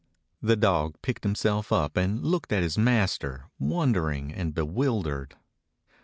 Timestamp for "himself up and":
1.23-2.25